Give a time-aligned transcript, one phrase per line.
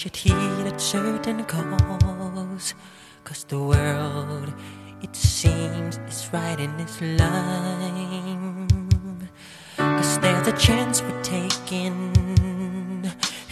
[0.00, 2.74] Should heed a certain cause.
[3.22, 4.50] Cause the world,
[5.02, 8.68] it seems, is right in its line.
[9.76, 12.14] Cause there's a chance we're taking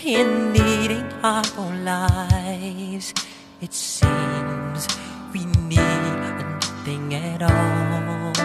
[0.02, 3.12] in needing our own lives.
[3.60, 4.88] It seems
[5.34, 8.37] we need nothing at all.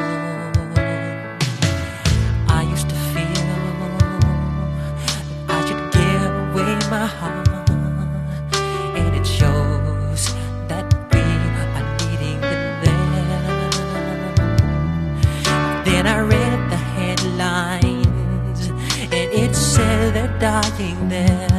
[20.44, 21.52] Dying there,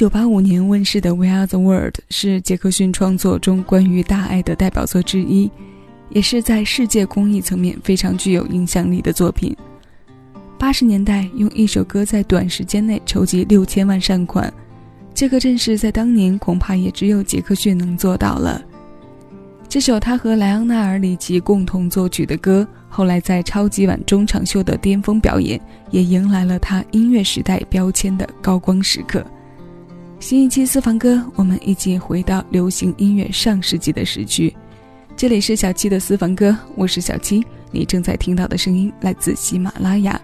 [0.00, 5.50] 1985年问世的 We Are The World 是杰克逊创作中关于大爱的代表作之一，
[6.08, 9.54] 也是在世界公益层面非常具有影响力的作品。
[10.58, 14.50] 80年代用一首歌在短时间内筹集6,000万善款。
[15.12, 18.62] 这个阵势在当年恐怕也只有杰克逊能做到了。
[19.68, 25.60] 这首他和莱昂纳尔里奇共同作曲的歌，后来在超级碗中场秀的巅峰表演，
[25.90, 29.22] 也迎来了他音乐时代标签的高光时刻。
[30.20, 34.54] 新一期私房歌，我们一起回到流行音乐上世纪的时区。
[35.16, 40.20] 这里是小七的私房歌，我是小七，你正在听到的声音来自喜马拉雅。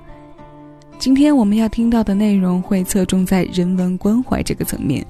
[0.98, 5.04] 今天我们要听到的内容会侧重在人文关怀这个层面。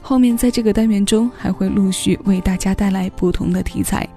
[0.00, 4.08] 后面在这个单元中还会陆续为大家带来不同的题材，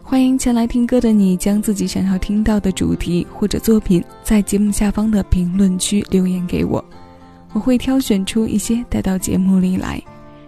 [0.00, 6.82] 欢迎前来听歌的你将自己想要听到的主题或者作品在节目下方的评论区留言给我，
[7.52, 10.02] 我会挑选出一些带到节目里来，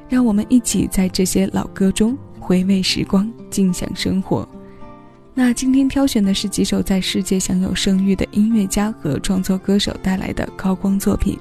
[0.09, 4.49] 让我们一起在这些老歌中回味时光，尽享生活。
[5.33, 11.39] 那今天挑选的是几首在世界享有声誉的音乐家和创作歌手带来的高光作品。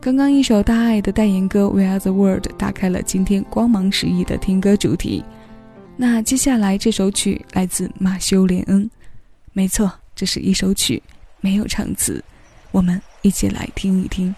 [0.00, 5.24] 刚刚一首大爱的代言歌《We Are the World》打开了今天光芒十亿的听歌主题。
[5.96, 8.90] 那接下来这首曲来自马修·连恩，
[9.52, 11.02] 没错，这是一首曲，
[11.40, 12.22] 没有唱词，
[12.70, 14.34] 我们一起来听一听。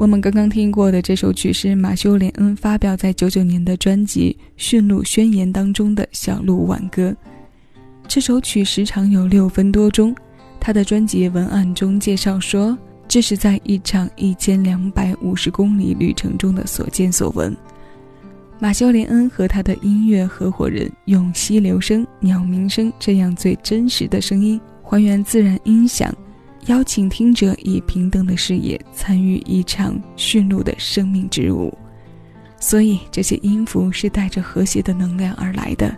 [0.00, 7.14] 我们刚刚听过的这首曲是马修·连恩发表在九九年的专辑《驯鹿宣言》当中的小鹿挽歌。
[8.08, 10.16] 这首曲时长有六分多钟。
[10.58, 12.74] 他的专辑文案中介绍说，
[13.06, 17.54] 这是在一场一千两百五十公里旅程中的所见所闻。
[18.58, 26.10] 马修·连恩和他的音乐合伙人用溪流声、鸟鸣声这样最真实的声音还原自然音响。
[26.66, 31.72] 邀请听者以平等的视野参与一场驯鹿的生命之舞，
[32.58, 35.96] 所以这些音符是带着和谐的能量而来的。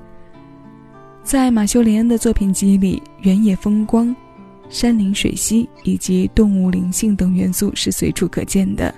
[1.24, 4.14] 在马修·连恩的作品集里，原野风光、
[4.68, 8.94] 山林水溪以及动物灵性等元素是随处可见的。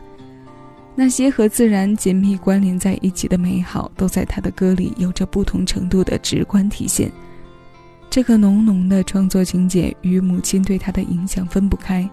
[0.94, 7.10] 那些和自然紧密关联在一起的美好，都在他的歌里有着不同程度的直观体现。
[8.14, 12.08] 这个浓浓的创作情节与母亲对他的影响分不开，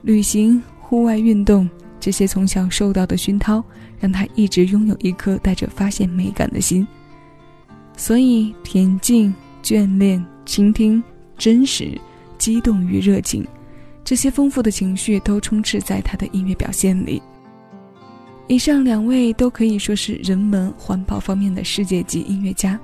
[0.00, 1.68] 旅行、户外运动
[2.00, 3.62] 这些从小受到的熏陶，
[4.00, 6.88] 让他一直拥有一颗带着发现美感的心。
[7.98, 11.04] 所以，恬静、眷恋、倾听、
[11.36, 12.00] 真实、
[12.38, 13.46] 激动与热情，
[14.02, 17.20] 这些丰富的情绪都充斥在他的音乐表现里。
[18.46, 22.80] 以上两位都可以说是人文环保方面的世界级音乐家。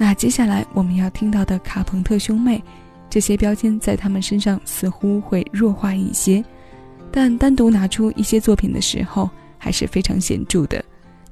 [0.00, 2.62] 那接下来我们要听到的卡朋特兄妹，
[3.10, 6.42] 这些标签在他们身上似乎会弱化一些，
[7.10, 9.28] 但单独拿出一些作品的时候
[9.58, 10.82] 还是非常显著的，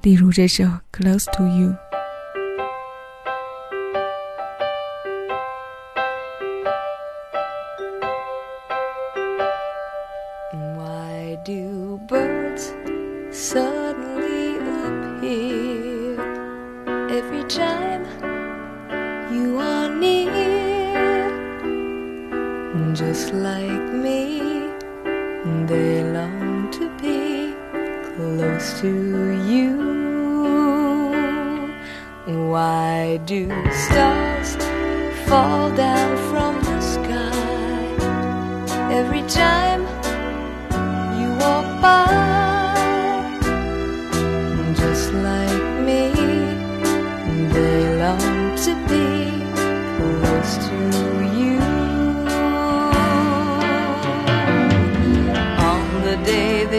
[0.03, 1.69] 例如这首《Close to You》。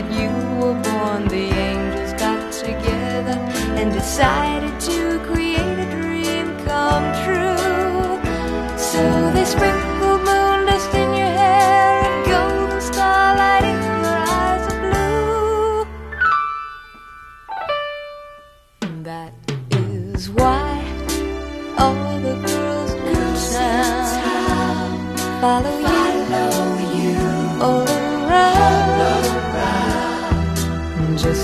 [0.01, 3.37] That you were born, the angels got together
[3.79, 5.46] and decided to create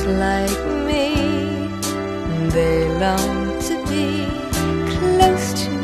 [0.05, 1.69] like me.
[2.49, 4.27] They long to be
[4.97, 5.82] close to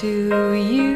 [0.00, 0.89] to you.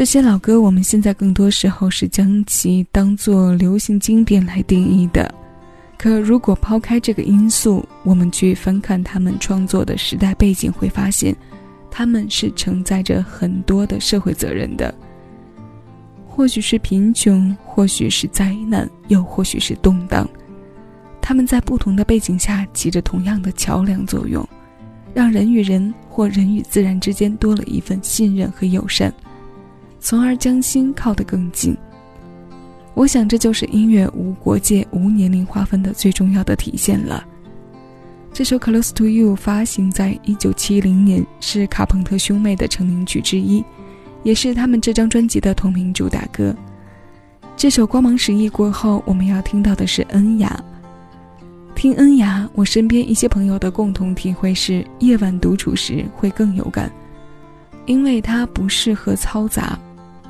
[0.00, 5.30] 这些老歌，我们现在更多时候是将其当作流行经典来定义的。
[5.98, 11.36] 可如果抛开这个因素，我们去翻看他们创作的时代背景，会发现，
[11.90, 14.94] 他们是承载着很多的社会责任的。
[16.26, 20.26] 或许是贫穷，或许是灾难，又或许是动荡。
[21.20, 24.48] 他们在不同的背景下起着同样的桥梁作用，
[25.12, 29.12] 让人与人或人与自然之间多了一份信任和友善。
[30.00, 31.76] 从而将心靠得更近。
[32.94, 37.24] 我想，这就是音乐无国界、无年龄划分的最重要的体现了。
[38.32, 43.64] 这首《Close to You》发行在一九七零年，是卡朋特兄妹的成名曲之一，
[44.22, 46.54] 也是他们这张专辑的同名主打歌。
[47.56, 50.62] 这首光芒十亿过后，我们要听到的是恩雅。
[51.74, 56.90] 听恩雅，我身边一些朋友的共同体会是，夜晚独处时会更有感，
[57.86, 59.78] 因为它不适合嘈杂。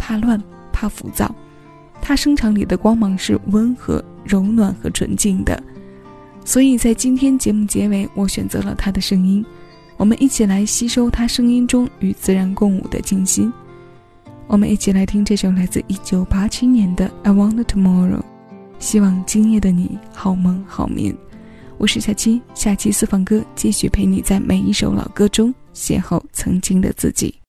[0.00, 1.32] 怕乱，怕浮躁，
[2.00, 5.62] 他声场里的光芒是温和、柔暖和纯净的，
[6.42, 9.44] 所以在今天节目结尾，我选择了他的声音，
[9.98, 13.52] 我们一起来吸收他声音中与自然共舞的静心。
[14.46, 18.18] 我们一起来听这首来自1987年的《I Want Tomorrow》，
[18.80, 21.14] 希望今夜的你好梦好眠。
[21.78, 27.39] 我是小七，下期私房歌继续陪你在每一首老歌中邂逅曾经的自己。